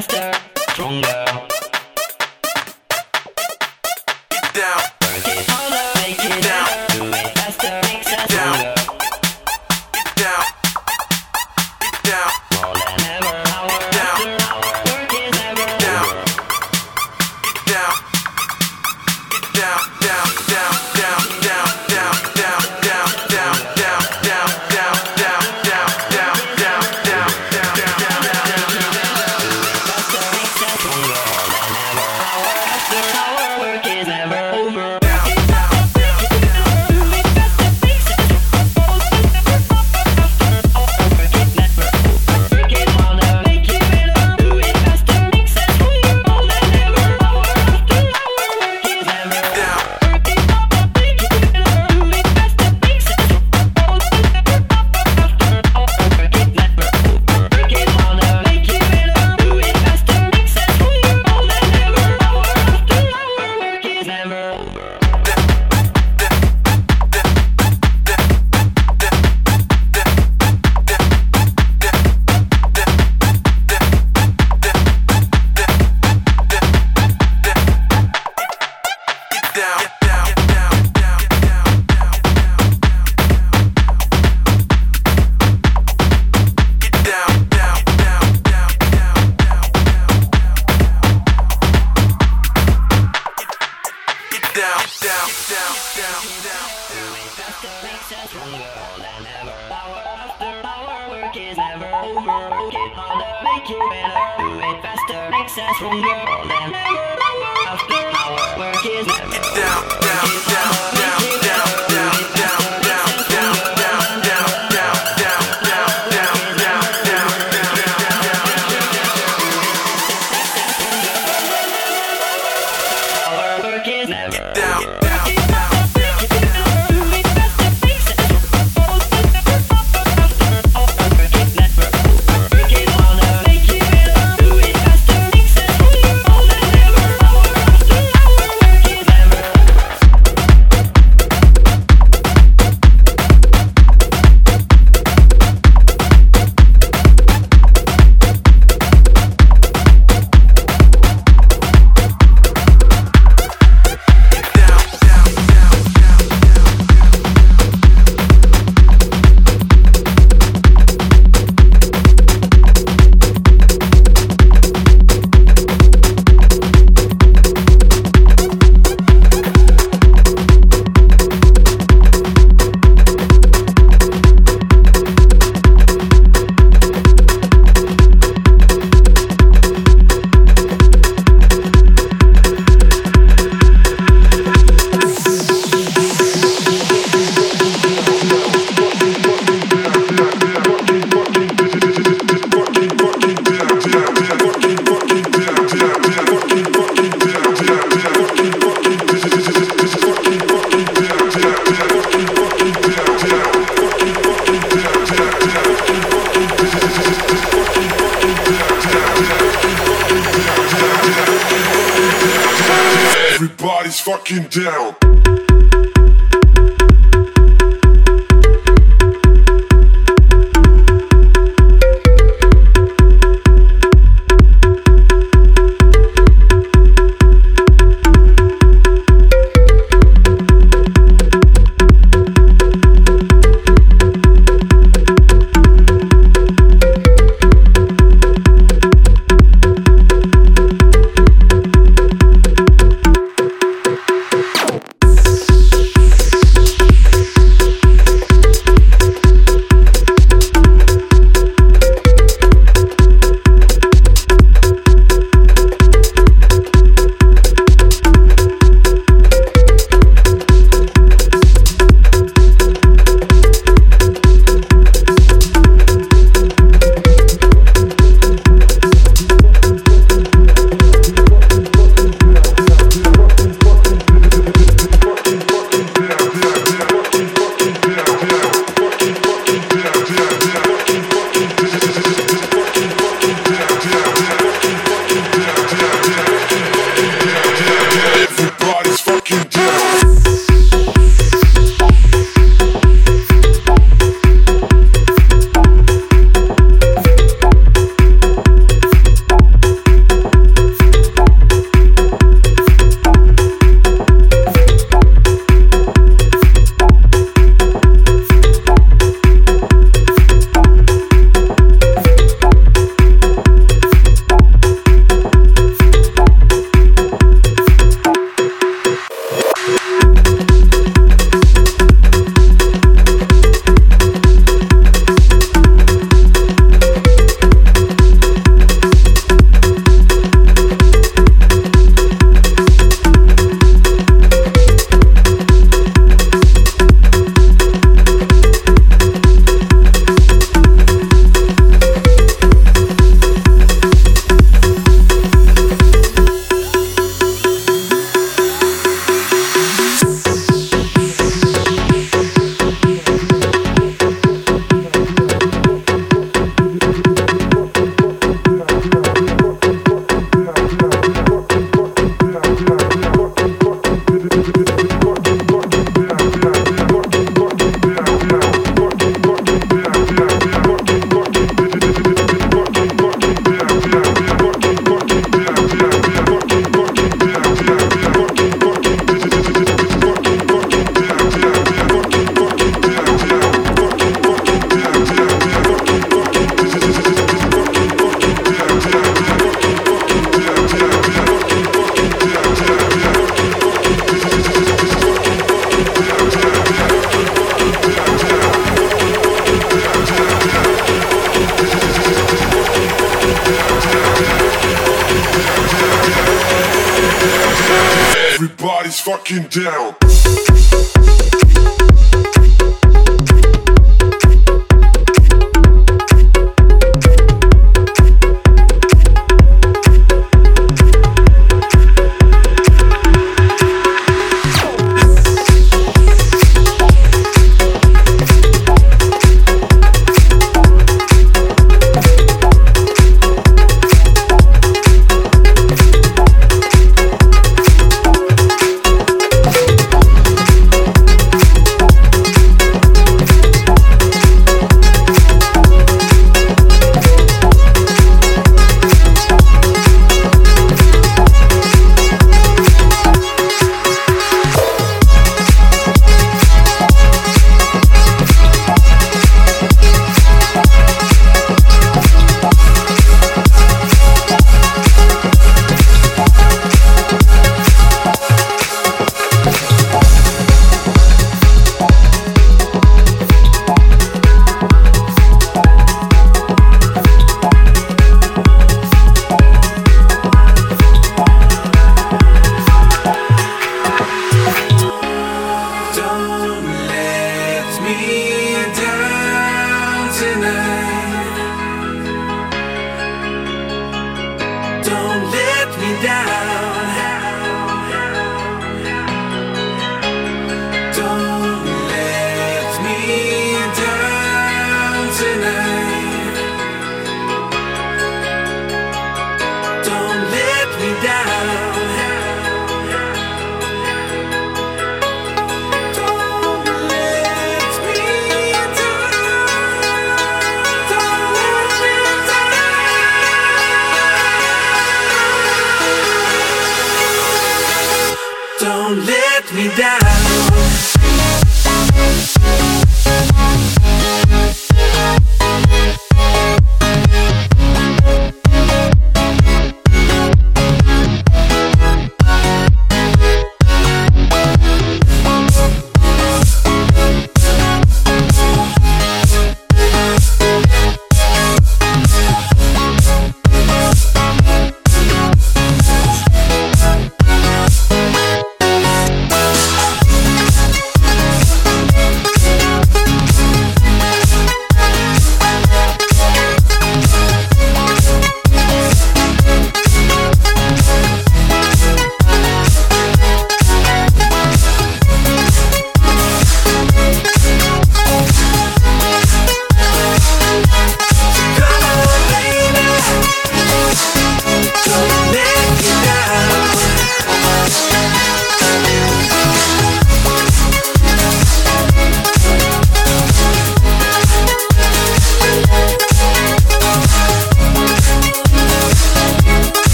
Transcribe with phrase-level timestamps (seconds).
[0.00, 0.32] faster,
[0.70, 1.27] stronger.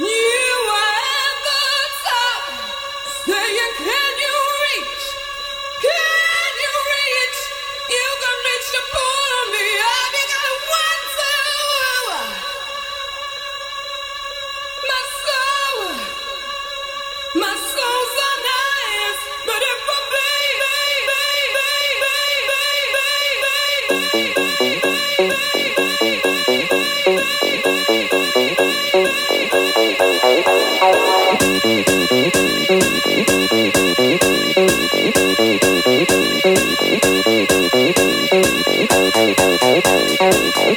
[0.00, 0.27] You